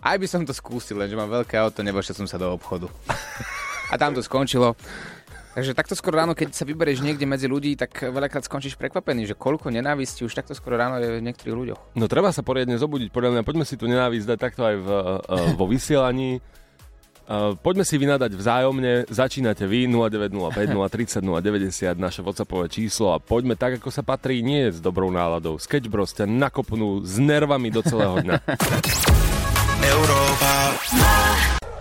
aj 0.04 0.18
by 0.20 0.28
som 0.28 0.44
to 0.44 0.52
skúsil, 0.52 1.00
lenže 1.00 1.16
mám 1.16 1.32
veľké 1.32 1.56
auto, 1.56 1.80
nevošiel 1.80 2.18
som 2.18 2.28
sa 2.28 2.36
do 2.36 2.52
obchodu. 2.52 2.92
a 3.88 3.96
tam 3.96 4.12
to 4.12 4.20
skončilo. 4.26 4.74
Takže 5.52 5.76
takto 5.76 6.00
skoro 6.00 6.16
ráno, 6.16 6.32
keď 6.32 6.56
sa 6.56 6.64
vyberieš 6.64 7.04
niekde 7.04 7.28
medzi 7.28 7.52
ľudí, 7.52 7.76
tak 7.76 7.92
veľakrát 8.08 8.48
skončíš 8.48 8.80
prekvapený, 8.80 9.28
že 9.28 9.36
koľko 9.36 9.68
nenávisti 9.68 10.24
už 10.24 10.32
takto 10.32 10.56
skoro 10.56 10.80
ráno 10.80 10.96
je 11.04 11.20
v 11.20 11.26
niektorých 11.28 11.56
ľuďoch. 11.56 11.80
No 12.00 12.08
treba 12.08 12.32
sa 12.32 12.40
poriadne 12.40 12.80
zobudiť, 12.80 13.12
podľa 13.12 13.36
mňa 13.36 13.44
poďme 13.44 13.68
si 13.68 13.76
tu 13.76 13.92
nenávisť 13.92 14.32
dať 14.32 14.40
takto 14.40 14.64
aj 14.64 14.76
v, 14.80 14.88
uh, 14.88 15.52
vo 15.60 15.68
vysielaní. 15.68 16.40
Uh, 17.32 17.56
poďme 17.60 17.84
si 17.84 18.00
vynadať 18.00 18.32
vzájomne, 18.32 19.12
začínate 19.12 19.68
vy 19.68 19.92
0905 19.92 21.20
030 21.20 21.20
090 21.20 22.00
naše 22.00 22.24
WhatsAppové 22.24 22.72
číslo 22.72 23.12
a 23.12 23.20
poďme 23.20 23.60
tak, 23.60 23.84
ako 23.84 23.92
sa 23.92 24.08
patrí, 24.08 24.40
nie 24.40 24.72
s 24.72 24.80
dobrou 24.80 25.12
náladou. 25.12 25.60
Sketch 25.60 25.92
Bros 25.92 26.16
ťa 26.16 26.32
nakopnú 26.32 27.04
s 27.04 27.20
nervami 27.20 27.72
do 27.72 27.84
celého 27.84 28.24
dňa. 28.24 28.40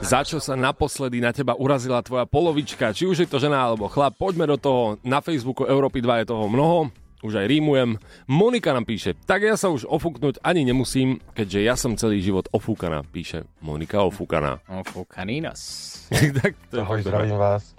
Za 0.00 0.24
čo 0.24 0.40
sa 0.40 0.56
naposledy 0.56 1.20
na 1.20 1.28
teba 1.28 1.52
urazila 1.52 2.00
tvoja 2.00 2.24
polovička, 2.24 2.96
či 2.96 3.04
už 3.04 3.24
je 3.24 3.28
to 3.28 3.36
žena 3.36 3.68
alebo 3.68 3.84
chlap, 3.84 4.16
poďme 4.16 4.48
do 4.48 4.56
toho. 4.56 4.96
Na 5.04 5.20
Facebooku 5.20 5.68
Európy 5.68 6.00
2 6.00 6.24
je 6.24 6.30
toho 6.32 6.48
mnoho, 6.48 6.88
už 7.20 7.36
aj 7.36 7.46
rímujem. 7.46 8.00
Monika 8.24 8.72
nám 8.72 8.88
píše, 8.88 9.12
tak 9.28 9.44
ja 9.44 9.60
sa 9.60 9.68
už 9.68 9.84
ofúknuť 9.84 10.40
ani 10.40 10.64
nemusím, 10.64 11.20
keďže 11.36 11.60
ja 11.60 11.76
som 11.76 12.00
celý 12.00 12.24
život 12.24 12.48
ofúkaná, 12.48 13.04
píše 13.04 13.44
Monika 13.60 14.00
ofúkaná. 14.00 14.64
Ofúkaný 14.72 15.44
nás. 15.44 15.60
tak 16.40 16.56
to 16.72 16.80
Ahoj, 16.80 17.04
zdravím 17.04 17.36
vás. 17.36 17.76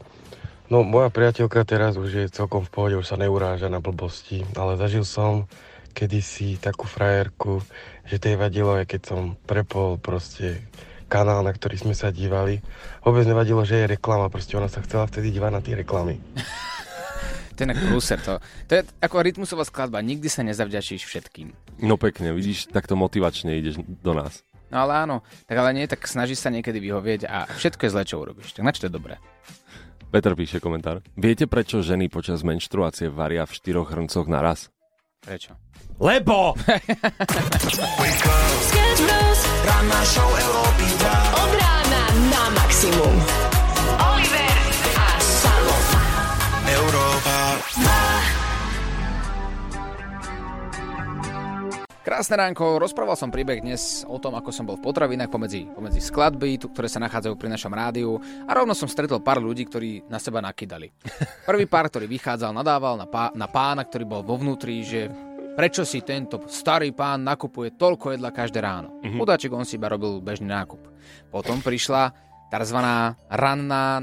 No, 0.69 0.85
moja 0.85 1.09
priateľka 1.09 1.65
teraz 1.65 1.97
už 1.97 2.09
je 2.15 2.25
celkom 2.31 2.63
v 2.63 2.69
pohode, 2.69 2.95
už 3.01 3.09
sa 3.09 3.19
neuráža 3.19 3.67
na 3.67 3.81
blbosti, 3.81 4.45
ale 4.55 4.77
zažil 4.77 5.03
som 5.03 5.49
kedysi 5.91 6.55
takú 6.61 6.87
frajerku, 6.87 7.59
že 8.07 8.21
tej 8.21 8.39
vadilo, 8.39 8.79
aj 8.79 8.87
keď 8.87 9.01
som 9.03 9.21
prepol 9.43 9.99
proste 9.99 10.63
kanál, 11.11 11.43
na 11.43 11.51
ktorý 11.51 11.75
sme 11.75 11.91
sa 11.91 12.07
dívali. 12.15 12.63
Vôbec 13.03 13.27
nevadilo, 13.27 13.67
že 13.67 13.83
je 13.83 13.99
reklama, 13.99 14.31
proste 14.31 14.55
ona 14.55 14.71
sa 14.71 14.79
chcela 14.79 15.03
vtedy 15.11 15.35
dívať 15.35 15.51
na 15.51 15.59
tie 15.59 15.75
reklamy. 15.75 16.23
To 17.51 17.69
je 17.69 17.77
prúser. 17.77 18.17
To, 18.25 18.41
to 18.65 18.71
je 18.73 18.81
ako 19.05 19.21
rytmusová 19.21 19.61
skladba. 19.67 20.01
Nikdy 20.01 20.33
sa 20.33 20.41
nezavďačíš 20.41 21.05
všetkým. 21.05 21.53
No 21.85 21.93
pekne, 21.93 22.33
vidíš, 22.33 22.73
takto 22.73 22.97
motivačne 22.97 23.53
ideš 23.53 23.77
do 23.85 24.17
nás. 24.17 24.41
No 24.73 24.87
ale 24.87 25.05
áno, 25.05 25.21
tak 25.45 25.61
ale 25.61 25.75
nie, 25.77 25.85
tak 25.85 26.01
snažíš 26.09 26.41
sa 26.41 26.49
niekedy 26.49 26.81
vyhovieť 26.81 27.29
a 27.29 27.45
všetko 27.45 27.85
je 27.85 27.93
zle, 27.93 28.03
čo 28.07 28.17
urobíš. 28.17 28.57
Tak 28.57 28.65
na 28.65 28.73
čo 28.73 28.87
to 28.87 28.89
je 28.89 28.97
dobré? 28.97 29.21
Peter 30.09 30.33
píše 30.33 30.57
komentár. 30.57 31.05
Viete, 31.13 31.45
prečo 31.45 31.85
ženy 31.85 32.09
počas 32.09 32.41
menštruácie 32.41 33.13
varia 33.13 33.45
v 33.45 33.53
štyroch 33.53 33.93
hrncoch 33.93 34.25
naraz? 34.25 34.73
Prečo? 35.21 35.53
Lebo! 36.01 36.57
Ranná 39.61 40.01
show 40.09 40.25
Európy 40.25 40.85
2. 40.97 41.45
Od 41.45 41.51
rána 41.61 42.03
na 42.33 42.43
maximum. 42.57 43.50
Krásne 52.01 52.33
ránko, 52.33 52.81
rozprával 52.81 53.13
som 53.13 53.29
príbeh 53.29 53.61
dnes 53.61 54.01
o 54.09 54.17
tom, 54.17 54.33
ako 54.33 54.49
som 54.49 54.65
bol 54.65 54.73
v 54.73 54.89
potravinách 54.89 55.29
pomedzi, 55.29 55.69
pomedzi 55.69 56.01
skladby, 56.01 56.57
tu, 56.57 56.73
ktoré 56.73 56.89
sa 56.89 56.97
nachádzajú 56.97 57.37
pri 57.37 57.53
našom 57.53 57.69
rádiu 57.69 58.17
a 58.49 58.57
rovno 58.57 58.73
som 58.73 58.89
stretol 58.89 59.21
pár 59.21 59.37
ľudí, 59.37 59.69
ktorí 59.69 60.09
na 60.09 60.17
seba 60.17 60.41
nakydali. 60.41 60.89
Prvý 61.49 61.69
pár, 61.69 61.93
ktorý 61.93 62.09
vychádzal, 62.09 62.57
nadával 62.57 62.97
na, 62.97 63.05
pá, 63.05 63.29
na 63.37 63.45
pána, 63.45 63.85
ktorý 63.85 64.09
bol 64.09 64.25
vo 64.25 64.33
vnútri, 64.33 64.81
že 64.81 65.13
prečo 65.53 65.85
si 65.85 66.01
tento 66.01 66.41
starý 66.49 66.89
pán 66.89 67.21
nakupuje 67.21 67.77
toľko 67.77 68.17
jedla 68.17 68.33
každé 68.33 68.65
ráno. 68.65 68.97
Mm-hmm. 69.05 69.21
Chudáček, 69.21 69.53
on 69.53 69.69
si 69.69 69.77
iba 69.77 69.85
robil 69.85 70.25
bežný 70.25 70.49
nákup. 70.49 70.81
Potom 71.29 71.61
prišla 71.61 72.17
tzv. 72.49 72.81
ranná, 73.29 74.01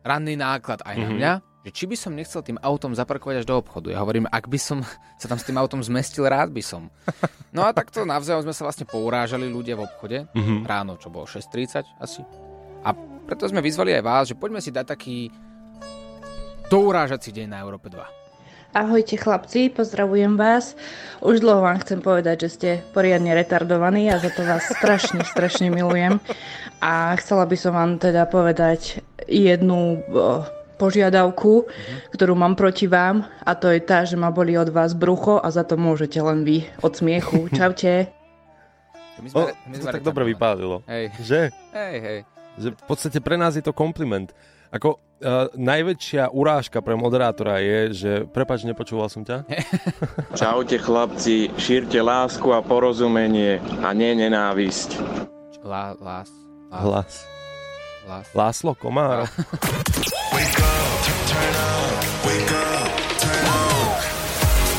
ranný 0.00 0.34
náklad 0.40 0.80
aj 0.80 0.96
na 0.96 1.08
mňa, 1.12 1.32
že 1.64 1.70
či 1.72 1.84
by 1.88 1.96
som 1.96 2.12
nechcel 2.12 2.44
tým 2.44 2.60
autom 2.60 2.92
zaparkovať 2.92 3.40
až 3.40 3.46
do 3.48 3.56
obchodu. 3.56 3.88
Ja 3.88 4.04
hovorím, 4.04 4.28
ak 4.28 4.52
by 4.52 4.60
som 4.60 4.84
sa 5.20 5.26
tam 5.26 5.40
s 5.40 5.48
tým 5.48 5.56
autom 5.56 5.80
zmestil, 5.80 6.28
rád 6.28 6.52
by 6.52 6.60
som. 6.60 6.92
No 7.56 7.64
a 7.64 7.72
takto 7.72 8.04
navzájom 8.04 8.44
sme 8.44 8.54
sa 8.54 8.68
vlastne 8.68 8.84
pourážali 8.84 9.48
ľudia 9.48 9.80
v 9.80 9.88
obchode. 9.88 10.28
Mm-hmm. 10.36 10.68
Ráno, 10.68 11.00
čo 11.00 11.08
bolo 11.08 11.24
6.30 11.24 11.88
asi. 11.96 12.20
A 12.84 12.92
preto 13.24 13.48
sme 13.48 13.64
vyzvali 13.64 13.96
aj 13.96 14.02
vás, 14.04 14.24
že 14.28 14.36
poďme 14.36 14.60
si 14.60 14.68
dať 14.68 14.86
taký 14.92 15.32
dourážací 16.68 17.32
deň 17.32 17.46
na 17.48 17.64
Európe 17.64 17.88
2. 17.88 18.24
Ahojte 18.74 19.14
chlapci, 19.14 19.70
pozdravujem 19.70 20.34
vás. 20.34 20.74
Už 21.22 21.38
dlho 21.38 21.62
vám 21.62 21.78
chcem 21.86 22.02
povedať, 22.02 22.36
že 22.44 22.48
ste 22.50 22.70
poriadne 22.90 23.30
retardovaní 23.30 24.10
a 24.10 24.18
za 24.18 24.34
to 24.34 24.42
vás 24.42 24.66
strašne, 24.66 25.22
strašne 25.32 25.70
milujem. 25.70 26.18
A 26.82 27.14
chcela 27.22 27.46
by 27.46 27.56
som 27.56 27.72
vám 27.72 28.02
teda 28.02 28.26
povedať 28.26 28.98
jednu 29.30 30.02
požiadavku, 30.76 31.66
ktorú 32.12 32.34
mám 32.34 32.58
proti 32.58 32.90
vám 32.90 33.26
a 33.42 33.52
to 33.54 33.70
je 33.70 33.80
tá, 33.82 34.02
že 34.02 34.18
ma 34.18 34.34
boli 34.34 34.58
od 34.58 34.70
vás 34.70 34.92
brucho 34.92 35.38
a 35.38 35.48
za 35.50 35.62
to 35.62 35.78
môžete 35.78 36.18
len 36.18 36.42
vy 36.42 36.66
od 36.82 36.92
smiechu. 36.94 37.48
Čaute. 37.58 38.10
My 39.22 39.30
O, 39.30 39.46
to 39.46 39.86
tak 39.86 40.02
dobre 40.02 40.26
vypálilo. 40.26 40.82
Hej. 40.90 41.14
Že? 41.22 41.40
Hej, 41.70 41.96
hej. 42.02 42.18
Že 42.58 42.68
v 42.74 42.84
podstate 42.86 43.18
pre 43.22 43.38
nás 43.38 43.54
je 43.54 43.62
to 43.62 43.70
kompliment. 43.70 44.34
Ako 44.74 44.98
uh, 44.98 45.46
najväčšia 45.54 46.34
urážka 46.34 46.82
pre 46.82 46.98
moderátora 46.98 47.62
je, 47.62 47.78
že 47.94 48.12
prepač, 48.26 48.66
nepočúval 48.66 49.06
som 49.06 49.22
ťa. 49.22 49.46
Čaute 50.40 50.82
chlapci, 50.82 51.54
šírte 51.54 52.02
lásku 52.02 52.50
a 52.50 52.58
porozumenie 52.58 53.62
a 53.86 53.94
nie 53.94 54.18
nenávisť. 54.18 54.98
Lá, 55.62 55.94
lás. 56.02 56.28
Hlas. 56.74 57.22
Lás. 58.06 58.26
Láslo 58.34 58.74
Komár. 58.74 59.28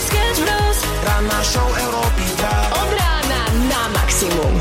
Sketch 0.05 0.39
Bros. 0.45 0.79
Ranná 1.03 1.39
show 1.41 1.69
Európy 1.73 2.25
2. 2.37 2.81
Od 2.81 2.91
rána 2.93 3.41
na 3.65 3.81
maximum. 3.97 4.54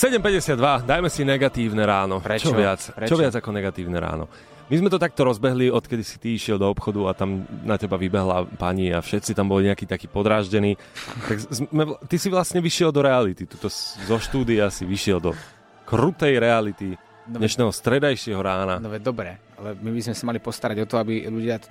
7.52, 0.00 0.88
dajme 0.88 1.12
si 1.12 1.28
negatívne 1.28 1.84
ráno. 1.84 2.24
Prečo? 2.24 2.48
Čo 2.48 2.56
viac? 2.56 2.80
Prečo? 2.88 3.12
Čo 3.12 3.20
viac 3.20 3.36
ako 3.36 3.52
negatívne 3.52 4.00
ráno? 4.00 4.32
My 4.72 4.80
sme 4.80 4.88
to 4.88 4.96
takto 4.96 5.28
rozbehli, 5.28 5.68
odkedy 5.68 6.00
si 6.00 6.16
ty 6.16 6.40
išiel 6.40 6.56
do 6.56 6.72
obchodu 6.72 7.04
a 7.04 7.12
tam 7.12 7.44
na 7.68 7.76
teba 7.76 8.00
vybehla 8.00 8.48
pani 8.56 8.96
a 8.96 9.04
všetci 9.04 9.36
tam 9.36 9.52
boli 9.52 9.68
nejakí 9.68 9.84
takí 9.84 10.08
podráždení. 10.08 10.80
Tak 11.28 11.36
sme, 11.52 12.00
ty 12.08 12.16
si 12.16 12.32
vlastne 12.32 12.64
vyšiel 12.64 12.96
do 12.96 13.04
reality. 13.04 13.44
Tuto 13.44 13.68
zo 13.68 14.16
štúdia 14.16 14.72
si 14.72 14.88
vyšiel 14.88 15.20
do 15.20 15.36
krutej 15.84 16.40
reality 16.40 16.96
No, 17.30 17.38
dnešného 17.38 17.70
stredajšieho 17.70 18.42
rána. 18.42 18.82
No 18.82 18.90
dobre, 18.98 19.38
ale 19.54 19.78
my 19.78 19.94
by 19.94 20.00
sme 20.02 20.14
sa 20.18 20.24
mali 20.26 20.42
postarať 20.42 20.82
o 20.82 20.86
to, 20.88 20.98
aby 20.98 21.30
ľudia 21.30 21.62
tú 21.62 21.70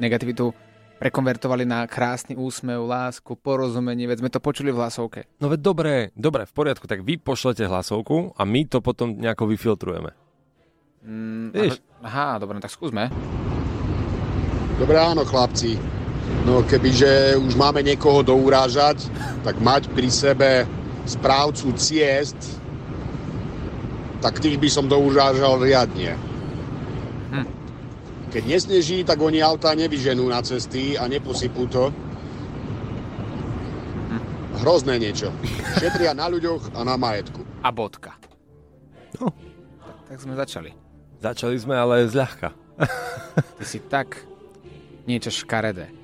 negativitu 0.00 0.48
prekonvertovali 1.04 1.68
na 1.68 1.84
krásny 1.84 2.32
úsmev, 2.32 2.88
lásku, 2.88 3.36
porozumenie, 3.36 4.08
veď 4.08 4.24
sme 4.24 4.32
to 4.32 4.40
počuli 4.40 4.72
v 4.72 4.80
hlasovke. 4.80 5.28
No 5.36 5.52
veď 5.52 5.60
dobre, 5.60 5.92
dobre, 6.16 6.48
v 6.48 6.52
poriadku, 6.56 6.88
tak 6.88 7.04
vy 7.04 7.20
pošlete 7.20 7.68
hlasovku 7.68 8.32
a 8.32 8.42
my 8.48 8.64
to 8.64 8.80
potom 8.80 9.20
nejako 9.20 9.52
vyfiltrujeme. 9.52 10.16
Mm, 11.04 11.52
Vieš. 11.52 11.84
Aha, 12.00 12.40
dobre, 12.40 12.56
tak 12.56 12.72
skúsme. 12.72 13.12
Dobré 14.80 14.96
ráno, 14.96 15.28
chlapci. 15.28 15.76
No 16.48 16.64
kebyže 16.64 17.36
už 17.36 17.52
máme 17.52 17.84
niekoho 17.84 18.24
dourážať, 18.24 19.04
tak 19.44 19.60
mať 19.60 19.92
pri 19.92 20.08
sebe 20.08 20.50
správcu 21.04 21.76
ciest, 21.76 22.40
tak 24.24 24.40
tých 24.40 24.56
by 24.56 24.72
som 24.72 24.88
dourážal 24.88 25.60
riadne. 25.60 26.16
Keď 28.34 28.50
nesneží, 28.50 29.06
tak 29.06 29.22
oni 29.22 29.38
auta 29.38 29.70
nevyženú 29.78 30.26
na 30.26 30.42
cesty 30.42 30.98
a 30.98 31.06
neposypú 31.06 31.70
to. 31.70 31.94
Hrozné 34.58 34.98
niečo. 34.98 35.30
Šetria 35.78 36.18
na 36.18 36.26
ľuďoch 36.26 36.74
a 36.74 36.82
na 36.82 36.98
majetku. 36.98 37.46
A 37.62 37.70
bodka. 37.70 38.18
No. 39.22 39.30
Tak, 39.30 40.10
tak 40.10 40.18
sme 40.18 40.34
začali. 40.34 40.74
Začali 41.22 41.56
sme 41.62 41.78
ale 41.78 42.10
zľahka. 42.10 42.50
Ty 43.38 43.62
si 43.62 43.78
tak 43.86 44.26
niečo 45.06 45.30
škaredé. 45.30 45.94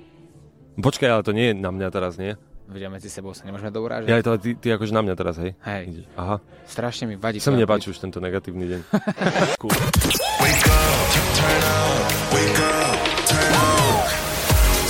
Počkaj, 0.78 1.10
ale 1.10 1.26
to 1.26 1.34
nie 1.34 1.50
je 1.50 1.58
na 1.58 1.74
mňa 1.74 1.88
teraz, 1.90 2.14
nie? 2.14 2.38
Vedia, 2.70 2.86
medzi 2.86 3.10
sebou 3.10 3.34
sa 3.34 3.42
nemôžeme 3.42 3.74
dourážať. 3.74 4.06
Ja, 4.06 4.22
to, 4.22 4.38
ty, 4.38 4.54
ty 4.54 4.70
akože 4.70 4.94
na 4.94 5.02
mňa 5.02 5.14
teraz, 5.18 5.42
hej? 5.42 5.58
Hej. 5.66 5.82
Ideš. 5.90 6.06
Aha. 6.14 6.38
Strašne 6.70 7.10
mi 7.10 7.18
vadí. 7.18 7.42
Tvoja 7.42 7.58
nepáči 7.58 7.90
už 7.90 7.98
tento 7.98 8.22
negatívny 8.22 8.70
deň. 8.70 8.80
cool. 9.62 9.74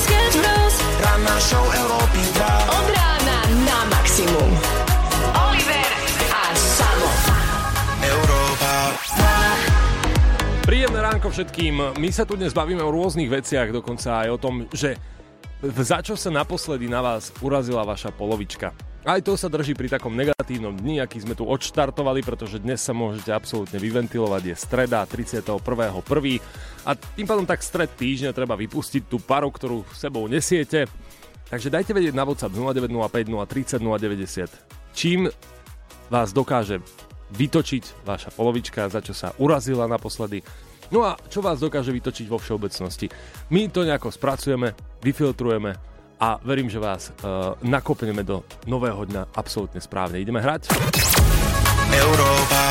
Sketch 0.05 0.37
Bros. 0.45 0.77
Ranná 1.01 1.37
show 1.41 1.65
Európy 1.65 2.21
2. 2.37 2.77
Od 2.77 2.87
rána 2.93 3.39
na 3.65 3.79
maximum. 3.89 4.51
Oliver 5.41 5.91
a 6.37 6.43
Samo. 6.53 7.11
Európa 8.05 8.73
Príjemné 10.69 11.01
ránko 11.01 11.33
všetkým. 11.33 11.97
My 11.97 12.09
sa 12.13 12.29
tu 12.29 12.37
dnes 12.37 12.53
bavíme 12.53 12.85
o 12.85 12.93
rôznych 12.93 13.33
veciach, 13.33 13.73
dokonca 13.73 14.29
aj 14.29 14.29
o 14.29 14.37
tom, 14.37 14.69
že 14.69 15.01
za 15.61 16.01
čo 16.01 16.17
sa 16.17 16.33
naposledy 16.33 16.89
na 16.89 17.05
vás 17.05 17.29
urazila 17.45 17.85
vaša 17.85 18.09
polovička. 18.17 18.73
Aj 19.01 19.17
to 19.25 19.33
sa 19.33 19.49
drží 19.49 19.73
pri 19.73 19.89
takom 19.89 20.13
negatívnom 20.13 20.77
dni, 20.77 21.01
aký 21.01 21.25
sme 21.25 21.33
tu 21.33 21.49
odštartovali, 21.49 22.21
pretože 22.21 22.61
dnes 22.61 22.85
sa 22.85 22.93
môžete 22.93 23.33
absolútne 23.33 23.81
vyventilovať. 23.81 24.43
Je 24.45 24.57
streda 24.57 25.09
31.1. 25.09 25.57
A 26.85 26.91
tým 26.97 27.25
pádom 27.25 27.49
tak 27.49 27.65
stred 27.65 27.89
týždňa 27.97 28.37
treba 28.37 28.61
vypustiť 28.61 29.09
tú 29.09 29.17
paru, 29.17 29.49
ktorú 29.49 29.89
sebou 29.97 30.29
nesiete. 30.29 30.85
Takže 31.49 31.73
dajte 31.73 31.97
vedieť 31.97 32.13
na 32.13 32.29
WhatsApp 32.29 32.53
0905 32.53 33.81
030 33.81 33.81
090. 33.81 34.93
Čím 34.93 35.33
vás 36.13 36.37
dokáže 36.37 36.85
vytočiť 37.33 38.05
vaša 38.05 38.37
polovička, 38.37 38.85
za 38.93 39.01
čo 39.01 39.17
sa 39.17 39.33
urazila 39.41 39.89
naposledy. 39.89 40.45
No 40.93 41.09
a 41.09 41.17
čo 41.33 41.41
vás 41.41 41.57
dokáže 41.57 41.95
vytočiť 41.95 42.27
vo 42.29 42.37
všeobecnosti. 42.37 43.09
My 43.49 43.71
to 43.71 43.87
nejako 43.87 44.13
spracujeme, 44.13 44.75
vyfiltrujeme 45.01 45.77
a 46.21 46.37
verím, 46.45 46.69
že 46.69 46.77
vás 46.77 47.09
uh, 47.11 47.57
nakopneme 47.65 48.21
do 48.21 48.45
nového 48.69 49.09
dňa 49.09 49.33
absolútne 49.33 49.81
správne. 49.81 50.21
Ideme 50.21 50.41
hrať? 50.45 50.69
Európa 51.91 52.63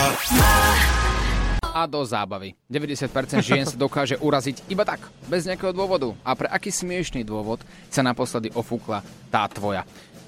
a 1.69 1.86
do 1.86 2.01
zábavy. 2.03 2.57
90% 2.67 3.39
žien 3.45 3.63
sa 3.63 3.77
dokáže 3.77 4.17
uraziť 4.19 4.67
iba 4.67 4.83
tak, 4.83 5.05
bez 5.29 5.45
nejakého 5.45 5.71
dôvodu. 5.71 6.12
A 6.25 6.33
pre 6.33 6.50
aký 6.50 6.74
smiešný 6.74 7.24
dôvod 7.24 7.62
sa 7.88 8.01
naposledy 8.01 8.51
ofúkla 8.51 9.05
tá 9.29 9.45
tvoja? 9.48 9.86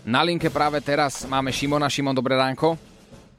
Na 0.08 0.24
linke 0.26 0.50
práve 0.50 0.82
teraz 0.82 1.26
máme 1.28 1.54
Šimona. 1.54 1.92
Šimon, 1.92 2.16
dobré 2.16 2.34
ránko. 2.34 2.78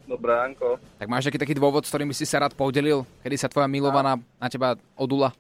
Dobré 0.07 0.35
ránko. 0.35 0.77
Tak 0.99 1.09
máš 1.09 1.27
taký 1.31 1.39
taký 1.41 1.55
dôvod, 1.57 1.87
s 1.87 1.91
ktorým 1.91 2.11
by 2.11 2.17
si 2.17 2.27
sa 2.27 2.43
rád 2.43 2.53
podelil? 2.53 3.07
Kedy 3.25 3.37
sa 3.39 3.49
tvoja 3.51 3.71
milovaná 3.71 4.19
na 4.39 4.49
teba 4.51 4.77
odula? 4.99 5.33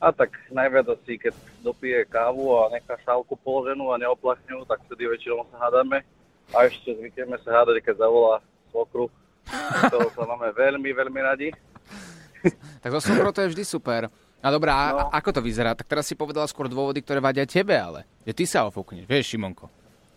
A 0.00 0.08
tak 0.16 0.32
najviac 0.48 0.88
asi, 0.96 1.20
keď 1.20 1.36
dopije 1.60 2.08
kávu 2.08 2.56
a 2.56 2.72
nechá 2.72 2.96
šálku 3.04 3.36
položenú 3.36 3.92
a 3.92 4.00
neoplachňujú, 4.00 4.64
tak 4.64 4.80
vtedy 4.88 5.04
väčšinou 5.04 5.44
sa 5.52 5.68
hádame. 5.68 6.00
A 6.56 6.64
ešte 6.64 6.96
zvykneme 6.96 7.36
sa 7.44 7.60
hádať, 7.60 7.84
keď 7.84 8.08
zavolá 8.08 8.40
svokru, 8.72 9.12
ktorou 9.86 10.08
sa 10.16 10.24
máme 10.24 10.56
veľmi, 10.56 10.88
veľmi 10.88 11.20
radi. 11.20 11.48
Tak 12.80 12.90
zo 12.96 13.00
sokrou 13.04 13.28
to 13.28 13.44
je 13.44 13.52
vždy 13.52 13.64
super. 13.68 14.08
A 14.40 14.48
dobrá, 14.48 14.72
a 14.72 14.88
a 15.12 15.20
ako 15.20 15.36
to 15.36 15.40
vyzerá? 15.44 15.76
Tak 15.76 15.84
teraz 15.84 16.08
si 16.08 16.16
povedala 16.16 16.48
skôr 16.48 16.64
dôvody, 16.64 17.04
ktoré 17.04 17.20
vadia 17.20 17.44
tebe, 17.44 17.76
ale. 17.76 18.08
Že 18.24 18.32
ty 18.32 18.44
sa 18.48 18.64
ofúkneš, 18.64 19.04
vieš, 19.04 19.36
Šimonko. 19.36 19.68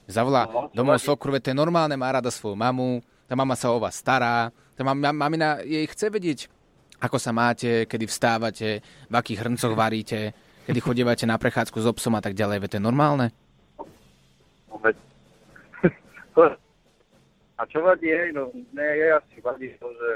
Zavolá 0.08 0.48
No, 0.48 0.72
čo 0.72 0.80
domov 0.80 1.04
sokru, 1.04 1.36
veď 1.36 1.44
to 1.44 1.52
je 1.52 1.60
normálne, 1.60 1.96
má 2.00 2.08
rada 2.08 2.32
svoju 2.32 2.56
mamu, 2.56 3.04
tá 3.28 3.36
mama 3.36 3.56
sa 3.60 3.68
o 3.76 3.84
vás 3.84 4.00
stará, 4.00 4.48
tá 4.76 4.82
mam, 4.84 4.96
mam- 4.96 5.20
mamina 5.20 5.60
jej 5.64 5.84
chce 5.92 6.08
vedieť, 6.08 6.40
ako 7.04 7.20
sa 7.20 7.36
máte, 7.36 7.84
kedy 7.84 8.08
vstávate, 8.08 8.80
v 9.12 9.14
akých 9.14 9.44
hrncoch 9.44 9.76
varíte, 9.76 10.32
kedy 10.64 10.80
chodívate 10.80 11.28
na 11.28 11.36
prechádzku 11.36 11.84
s 11.84 11.88
obsom 11.92 12.16
a 12.16 12.24
tak 12.24 12.32
ďalej, 12.32 12.64
veď 12.64 12.70
to 12.72 12.78
je 12.80 12.88
normálne. 12.88 13.28
No, 16.34 16.48
a 17.60 17.62
čo 17.68 17.84
vadí 17.84 18.08
jej? 18.08 18.32
No, 18.32 18.48
ne, 18.56 18.88
jej 18.96 19.12
asi 19.12 19.36
vadí 19.44 19.76
to, 19.84 19.92
že 19.92 20.10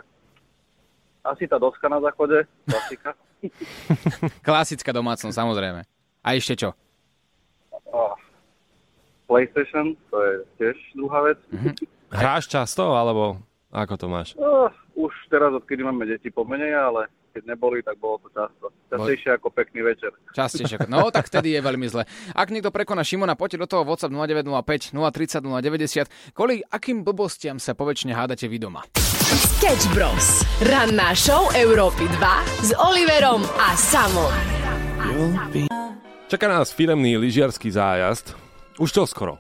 asi 1.28 1.44
tá 1.44 1.60
doska 1.60 1.92
na 1.92 2.00
záchode, 2.00 2.48
klasika. 2.64 3.12
Klasická 4.48 4.96
domácnosť, 4.96 5.36
samozrejme. 5.36 5.84
A 6.24 6.30
ešte 6.34 6.56
čo? 6.56 6.72
PlayStation, 9.28 9.92
to 10.08 10.18
je 10.24 10.34
tiež 10.56 10.78
druhá 10.96 11.20
vec. 11.28 11.40
Hráš 12.08 12.48
často, 12.48 12.96
alebo 12.96 13.44
ako 13.78 13.94
to 14.00 14.08
máš? 14.10 14.34
No, 14.34 14.74
už 14.98 15.14
teraz, 15.30 15.54
odkedy 15.54 15.86
máme 15.86 16.10
deti, 16.10 16.34
pomenej, 16.34 16.74
ale 16.74 17.14
keď 17.38 17.54
neboli, 17.54 17.86
tak 17.86 18.02
bolo 18.02 18.18
to 18.26 18.34
často. 18.34 18.74
Častejšie 18.90 19.38
ako 19.38 19.54
pekný 19.54 19.86
večer. 19.86 20.10
Častejšie. 20.34 20.90
No, 20.90 21.14
tak 21.14 21.30
vtedy 21.30 21.54
je 21.54 21.62
veľmi 21.62 21.86
zle. 21.86 22.10
Ak 22.34 22.50
niekto 22.50 22.74
prekoná 22.74 23.06
Šimona, 23.06 23.38
poďte 23.38 23.62
do 23.62 23.68
toho 23.70 23.86
WhatsApp 23.86 24.10
0905 24.10 24.98
030 24.98 25.46
090. 25.46 26.34
Kvôli 26.34 26.66
akým 26.66 27.06
blbostiam 27.06 27.62
sa 27.62 27.78
poväčšine 27.78 28.18
hádate 28.18 28.50
vy 28.50 28.58
doma? 28.58 28.82
Sketch 29.30 29.86
Bros. 29.94 30.42
Ranná 30.66 31.14
show 31.14 31.46
Európy 31.54 32.10
2 32.18 32.66
s 32.66 32.70
Oliverom 32.82 33.46
a 33.46 33.78
Samom. 33.78 34.34
Čaká 36.26 36.50
nás 36.50 36.74
firemný 36.74 37.22
lyžiarsky 37.22 37.70
zájazd. 37.70 38.34
Už 38.82 38.90
to 38.90 39.06
skoro. 39.06 39.38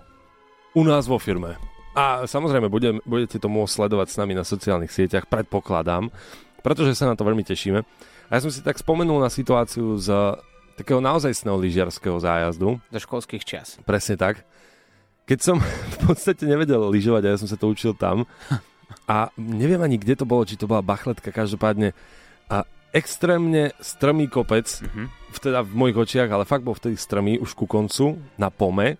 U 0.78 0.86
nás 0.86 1.10
vo 1.10 1.18
firme. 1.18 1.58
A 1.98 2.30
samozrejme, 2.30 2.70
budem, 2.70 3.02
budete 3.10 3.42
to 3.42 3.50
môcť 3.50 3.74
sledovať 3.74 4.08
s 4.14 4.20
nami 4.22 4.38
na 4.38 4.46
sociálnych 4.46 4.94
sieťach, 4.94 5.26
predpokladám, 5.26 6.14
pretože 6.62 6.94
sa 6.94 7.10
na 7.10 7.18
to 7.18 7.26
veľmi 7.26 7.42
tešíme. 7.42 7.82
A 8.30 8.32
ja 8.38 8.40
som 8.44 8.54
si 8.54 8.62
tak 8.62 8.78
spomenul 8.78 9.18
na 9.18 9.34
situáciu 9.34 9.98
z 9.98 10.14
takého 10.78 11.02
naozajstného 11.02 11.58
lyžiarského 11.58 12.22
zájazdu. 12.22 12.78
Zo 12.94 13.02
školských 13.02 13.42
čias. 13.42 13.82
Presne 13.82 14.14
tak. 14.14 14.46
keď 15.26 15.40
som 15.42 15.58
v 15.98 15.98
podstate 16.06 16.46
nevedel 16.46 16.86
lyžovať 16.86 17.24
a 17.26 17.32
ja 17.34 17.42
som 17.42 17.50
sa 17.50 17.58
to 17.58 17.66
učil 17.66 17.98
tam 17.98 18.30
a 19.10 19.34
neviem 19.36 19.82
ani, 19.82 19.98
kde 19.98 20.22
to 20.22 20.30
bolo, 20.30 20.46
či 20.46 20.56
to 20.56 20.70
bola 20.70 20.86
bachletka, 20.86 21.34
každopádne 21.34 21.98
a 22.48 22.64
extrémne 22.96 23.76
strmý 23.84 24.32
kopec, 24.32 24.70
mm-hmm. 24.70 25.34
teda 25.42 25.66
v 25.66 25.74
mojich 25.76 25.98
očiach, 25.98 26.30
ale 26.32 26.48
fakt 26.48 26.64
bol 26.64 26.78
vtedy 26.78 26.96
strmý 26.96 27.42
už 27.42 27.58
ku 27.58 27.68
koncu, 27.68 28.22
na 28.40 28.48
pome. 28.48 28.96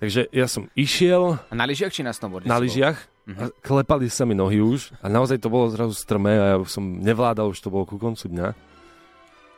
Takže 0.00 0.32
ja 0.32 0.48
som 0.48 0.66
išiel... 0.72 1.36
A 1.36 1.54
na 1.54 1.68
lyžiach 1.68 1.92
či 1.92 2.00
na 2.00 2.16
snowboarde? 2.16 2.48
Na 2.48 2.56
lyžiach. 2.56 2.96
A 3.30 3.52
klepali 3.62 4.08
sa 4.08 4.24
mi 4.26 4.34
nohy 4.34 4.58
už 4.58 4.90
a 4.98 5.06
naozaj 5.06 5.38
to 5.38 5.52
bolo 5.52 5.70
zrazu 5.70 5.94
strmé 5.94 6.34
a 6.34 6.46
ja 6.50 6.58
som 6.66 6.82
nevládal, 6.82 7.52
už 7.52 7.60
to 7.62 7.70
bolo 7.70 7.86
ku 7.86 8.00
koncu 8.00 8.26
dňa. 8.26 8.56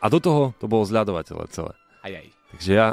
A 0.02 0.06
do 0.10 0.18
toho 0.18 0.50
to 0.58 0.66
bolo 0.66 0.82
zľadovateľe 0.82 1.46
celé. 1.48 1.72
Aj, 2.02 2.12
aj. 2.12 2.26
Takže 2.52 2.70
ja 2.74 2.86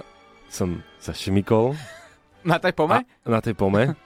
som 0.47 0.85
sa 1.01 1.11
šmikol 1.11 1.73
Na 2.47 2.61
tej 2.61 2.71
pome? 2.71 3.03
a, 3.03 3.27
na 3.27 3.43
tej 3.43 3.57
pome 3.57 3.97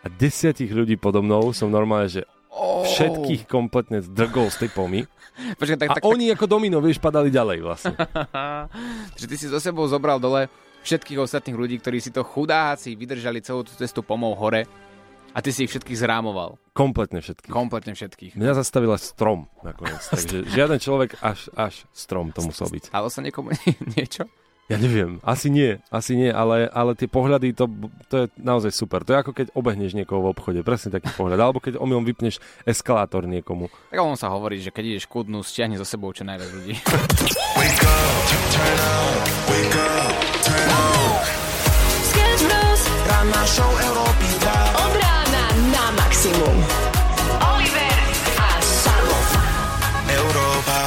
a 0.00 0.06
desiatich 0.06 0.70
ľudí 0.70 0.94
podo 0.94 1.24
mnou 1.24 1.50
som 1.50 1.72
normálne, 1.72 2.06
že 2.06 2.22
Oh. 2.50 2.82
všetkých 2.82 3.46
kompletne 3.46 4.02
zdrgol 4.02 4.50
z 4.50 4.66
tej 4.66 4.70
pomy. 4.74 5.00
Počkaj, 5.62 5.78
tak, 5.78 5.90
a 5.94 5.96
tak, 5.96 6.02
oni 6.02 6.34
ako 6.34 6.50
domino, 6.50 6.82
vieš, 6.82 6.98
padali 6.98 7.30
ďalej 7.30 7.62
vlastne. 7.62 7.94
že 9.20 9.30
ty 9.30 9.38
si 9.38 9.46
so 9.46 9.62
sebou 9.62 9.86
zobral 9.86 10.18
dole 10.18 10.50
všetkých 10.82 11.18
ostatných 11.20 11.56
ľudí, 11.56 11.76
ktorí 11.80 11.98
si 12.00 12.10
to 12.12 12.24
chudáci 12.24 12.96
vydržali 12.96 13.44
celú 13.44 13.64
tú 13.64 13.72
cestu 13.76 14.00
pomou 14.00 14.32
hore 14.36 14.64
a 15.30 15.38
ty 15.38 15.54
si 15.54 15.64
ich 15.66 15.70
všetkých 15.70 15.98
zrámoval. 16.00 16.58
Kompletne 16.74 17.22
všetkých. 17.22 17.52
Kompletne 17.52 17.94
všetkých. 17.94 18.34
Mňa 18.34 18.58
zastavila 18.58 18.98
strom 18.98 19.46
nakoniec, 19.62 20.02
takže 20.12 20.46
žiaden 20.50 20.78
človek 20.82 21.20
až, 21.22 21.50
až 21.54 21.86
strom 21.94 22.34
to 22.34 22.42
musel 22.42 22.66
byť. 22.66 22.90
Stalo 22.90 23.08
sa 23.12 23.20
niekomu 23.22 23.54
niečo? 23.96 24.26
Ja 24.70 24.78
neviem, 24.78 25.18
asi 25.26 25.50
nie, 25.50 25.82
asi 25.90 26.14
nie, 26.14 26.30
ale, 26.30 26.70
ale 26.70 26.94
tie 26.94 27.10
pohľady, 27.10 27.58
to, 27.58 27.66
to 28.06 28.14
je 28.22 28.26
naozaj 28.38 28.70
super. 28.70 29.02
To 29.02 29.10
je 29.10 29.18
ako 29.18 29.34
keď 29.34 29.50
obehneš 29.50 29.98
niekoho 29.98 30.22
v 30.22 30.30
obchode, 30.30 30.62
presne 30.62 30.94
taký 30.94 31.10
pohľad. 31.18 31.42
Alebo 31.42 31.58
keď 31.58 31.74
omylom 31.82 32.06
vypneš 32.06 32.38
eskalátor 32.62 33.26
niekomu. 33.26 33.66
Tak 33.90 33.98
on 33.98 34.14
sa 34.14 34.30
hovorí, 34.30 34.62
že 34.62 34.70
keď 34.70 34.94
ideš 34.94 35.10
kudnú, 35.10 35.42
stiahni 35.42 35.74
so 35.74 35.82
sebou 35.82 36.14
čo 36.14 36.22
najviac 36.22 36.54
ľudí. 36.54 36.78
Sketch 38.70 40.26
Ranná 43.20 43.44
show 43.44 43.68
Európy 43.68 44.28
2. 44.40 44.80
Od 44.80 44.94
rána 44.96 45.44
na 45.68 45.84
maximum. 45.92 46.56
Oliver 47.52 47.96
a 48.40 48.50
Samo. 48.64 49.18
Európa 50.08 50.80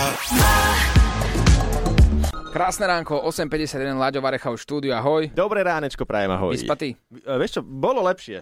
Krásne 2.49 2.89
ránko, 2.89 3.21
8.51, 3.29 4.01
Láďo 4.01 4.25
Varecha 4.25 4.49
štúdiu, 4.49 4.97
ahoj. 4.97 5.29
Dobré 5.29 5.61
ránečko, 5.61 6.09
prajem 6.09 6.33
ahoj. 6.33 6.57
Vyspatý? 6.57 6.97
E, 6.97 7.37
Vieš 7.37 7.51
čo, 7.53 7.61
bolo 7.61 8.01
lepšie. 8.01 8.41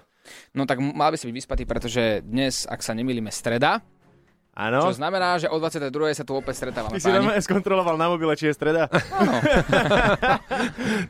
No 0.55 0.63
tak 0.63 0.79
mal 0.79 1.12
by 1.12 1.19
si 1.19 1.27
byť 1.27 1.36
vyspatý, 1.36 1.67
pretože 1.67 2.24
dnes, 2.24 2.63
ak 2.71 2.79
sa 2.79 2.95
nemýlime, 2.95 3.27
streda. 3.27 3.83
Áno. 4.51 4.84
Čo 4.84 5.00
znamená, 5.00 5.39
že 5.39 5.48
o 5.48 5.55
22. 5.55 6.12
sa 6.12 6.27
tu 6.27 6.36
opäť 6.36 6.60
stretávame. 6.60 7.00
Ty 7.00 7.08
si 7.08 7.08
normálne 7.08 7.39
skontroloval 7.39 7.96
na 7.96 8.12
mobile, 8.12 8.36
či 8.36 8.51
je 8.51 8.53
streda? 8.55 8.91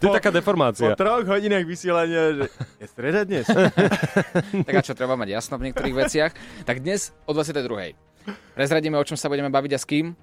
To 0.02 0.04
je 0.08 0.18
taká 0.18 0.30
deformácia. 0.30 0.94
Po 0.94 0.98
troch 0.98 1.26
hodinách 1.26 1.66
vysielania, 1.66 2.38
že 2.38 2.46
je 2.80 2.88
streda 2.88 3.26
dnes? 3.26 3.46
tak 4.68 4.74
a 4.74 4.82
čo, 4.86 4.94
treba 4.94 5.18
mať 5.18 5.34
jasno 5.34 5.58
v 5.58 5.70
niektorých 5.70 5.96
veciach. 6.06 6.32
Tak 6.66 6.86
dnes 6.86 7.12
o 7.26 7.34
22. 7.34 7.98
Prezradíme, 8.54 8.96
o 9.02 9.06
čom 9.06 9.18
sa 9.18 9.28
budeme 9.28 9.50
baviť 9.50 9.72
a 9.74 9.80
s 9.82 9.86
kým. 9.90 10.14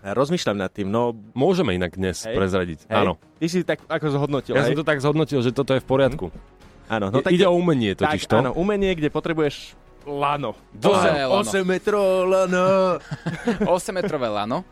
Rozmýšľam 0.00 0.56
nad 0.56 0.72
tým, 0.72 0.88
no... 0.88 1.12
Môžeme 1.36 1.76
inak 1.76 1.96
dnes 1.96 2.24
Hej. 2.24 2.36
prezradiť. 2.36 2.78
Hej. 2.88 2.96
Áno. 3.00 3.12
Ty 3.40 3.46
si 3.48 3.58
tak 3.64 3.84
ako 3.84 4.06
zhodnotil, 4.12 4.52
Ja 4.56 4.64
hej? 4.64 4.72
som 4.72 4.80
to 4.80 4.86
tak 4.86 4.98
zhodnotil, 5.00 5.40
že 5.44 5.52
toto 5.52 5.72
je 5.76 5.80
v 5.80 5.88
poriadku. 5.88 6.32
Áno, 6.88 7.12
no 7.12 7.22
Ide 7.22 7.46
o 7.46 7.54
umenie 7.54 7.94
totiž 7.96 8.26
to. 8.26 8.34
tak, 8.34 8.40
Áno, 8.44 8.50
umenie, 8.56 8.92
kde 8.96 9.12
potrebuješ 9.12 9.78
lano. 10.04 10.56
Dlhé 10.70 11.24
lano. 11.24 11.42
8 11.42 11.60
metrov 11.62 12.04
lano. 12.24 12.96
8-metrové 13.76 14.28
lano, 14.28 14.64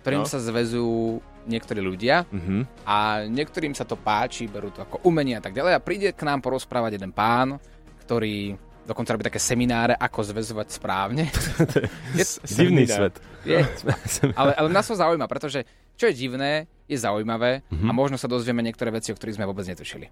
ktorým 0.00 0.22
No. 0.22 0.28
sa 0.28 0.38
zväzujú 0.38 1.18
niektorí 1.44 1.78
ľudia 1.78 2.24
Mhm. 2.24 2.82
a 2.82 2.96
niektorým 3.22 3.72
sa 3.72 3.84
to 3.84 3.94
páči, 3.94 4.44
berú 4.44 4.68
to 4.68 4.80
ako 4.80 5.04
umenie 5.04 5.36
a 5.36 5.40
tak 5.40 5.52
ďalej 5.52 5.72
a 5.72 5.80
príde 5.80 6.08
k 6.10 6.22
nám 6.22 6.40
porozprávať 6.40 6.96
jeden 6.96 7.12
pán, 7.12 7.60
ktorý 8.00 8.56
dokonca 8.82 9.12
robí 9.12 9.24
také 9.24 9.36
semináre, 9.38 9.92
ako 9.92 10.20
zväzovať 10.24 10.68
správne. 10.70 11.28
je, 12.18 12.24
Divný 12.48 12.84
svet. 12.84 13.16
Je, 13.42 13.60
ale, 14.40 14.52
ale 14.52 14.68
nás 14.68 14.84
to 14.84 14.92
zaujíma, 14.92 15.24
pretože 15.24 15.64
čo 15.94 16.04
je 16.04 16.14
divné, 16.14 16.64
je 16.84 16.96
zaujímavé 16.96 17.64
Mhm. 17.68 17.88
a 17.88 17.92
možno 17.92 18.16
sa 18.16 18.24
dozvieme 18.26 18.60
niektoré 18.60 18.88
veci, 18.88 19.08
o 19.08 19.16
ktorých 19.16 19.36
sme 19.36 19.48
vôbec 19.48 19.64
netušili. 19.64 20.08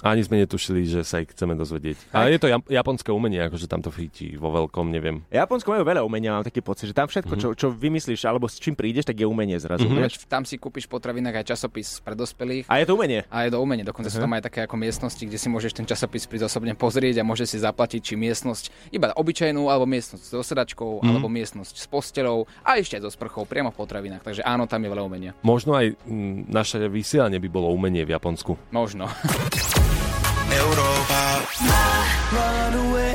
Ani 0.00 0.18
sme 0.18 0.34
netušili, 0.36 0.82
že 0.82 1.00
sa 1.00 1.22
ich 1.22 1.30
chceme 1.30 1.54
dozvedieť. 1.54 2.10
Ale 2.10 2.34
je 2.34 2.40
to 2.40 2.48
jap- 2.48 2.66
japonské 2.66 3.08
umenie, 3.08 3.38
akože 3.40 3.64
tam 3.64 3.78
to 3.78 3.88
chytí 3.88 4.34
vo 4.34 4.50
veľkom, 4.50 4.90
neviem. 4.90 5.22
Japonsko 5.28 5.70
majú 5.70 5.84
veľa 5.84 6.02
umenia, 6.02 6.34
mám 6.34 6.42
taký 6.42 6.58
pocit, 6.58 6.90
že 6.90 6.92
tam 6.92 7.06
všetko, 7.06 7.34
čo, 7.36 7.48
čo 7.54 7.70
vymyslíš 7.70 8.24
alebo 8.24 8.44
s 8.44 8.58
čím 8.58 8.74
prídeš, 8.74 9.04
tak 9.04 9.14
je 9.14 9.24
umenie 9.24 9.54
zrazu. 9.56 9.86
Mhm. 9.86 9.94
vieš? 9.96 10.26
Tam 10.26 10.42
si 10.42 10.58
kúpiš 10.58 10.84
potravinách 10.86 11.38
aj 11.38 11.54
časopis 11.54 11.98
pre 11.98 12.12
dospelých. 12.12 12.66
A 12.66 12.78
je 12.78 12.84
to 12.84 12.92
umenie. 12.92 13.22
A 13.28 13.46
je 13.46 13.50
to 13.50 13.58
umenie. 13.58 13.82
Dokonca 13.82 14.10
sú 14.10 14.18
Mhm. 14.18 14.24
tam 14.24 14.32
aj 14.32 14.42
také 14.42 14.60
ako 14.62 14.74
miestnosti, 14.76 15.22
kde 15.22 15.38
si 15.38 15.46
môžeš 15.46 15.72
ten 15.72 15.86
časopis 15.86 16.26
prísť 16.26 16.50
osobne 16.50 16.74
pozrieť 16.74 17.22
a 17.22 17.24
môžeš 17.24 17.48
si 17.48 17.58
zaplatiť, 17.60 18.00
či 18.02 18.14
miestnosť 18.16 18.90
iba 18.90 19.14
obyčajnú, 19.14 19.70
alebo 19.70 19.86
miestnosť 19.86 20.24
so 20.26 20.42
sedačkou, 20.42 20.98
Mhm. 20.98 21.06
alebo 21.06 21.28
miestnosť 21.28 21.74
s 21.74 21.86
postelou 21.86 22.50
a 22.60 22.74
ešte 22.74 22.98
aj 22.98 23.06
so 23.06 23.10
sprchou 23.12 23.46
priamo 23.46 23.70
v 23.70 23.78
potravinách. 23.78 24.26
Takže 24.26 24.42
áno, 24.42 24.66
tam 24.66 24.82
je 24.82 24.90
veľa 24.90 25.04
umenia. 25.04 25.30
Možno 25.40 25.78
aj 25.78 25.94
mm, 26.02 26.50
naše 26.50 26.82
vysielanie 26.84 27.38
by 27.38 27.46
bolo 27.46 27.70
umenie 27.70 28.02
v 28.02 28.10
Japonsku. 28.12 28.58
Možno. 28.70 29.06
Európa. 30.50 31.22
Run 32.32 32.74
away. 32.86 33.14